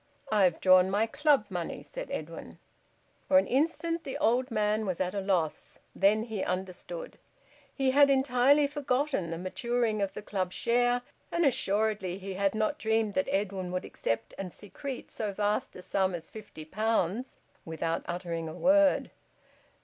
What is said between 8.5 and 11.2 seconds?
forgotten the maturing of the Club share,